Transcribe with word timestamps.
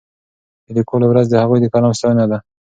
د 0.65 0.67
لیکوالو 0.77 1.05
ورځ 1.09 1.25
د 1.29 1.35
هغوی 1.41 1.59
د 1.61 1.65
قلم 1.73 1.91
ستاینه 1.99 2.25
ده. 2.31 2.37